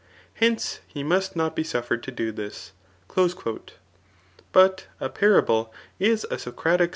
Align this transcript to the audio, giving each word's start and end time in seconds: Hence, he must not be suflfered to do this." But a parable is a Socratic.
Hence, 0.33 0.79
he 0.87 1.03
must 1.03 1.35
not 1.35 1.55
be 1.55 1.61
suflfered 1.63 2.01
to 2.01 2.11
do 2.11 2.31
this." 2.31 2.71
But 4.51 4.87
a 4.99 5.09
parable 5.09 5.71
is 5.99 6.25
a 6.31 6.39
Socratic. 6.39 6.89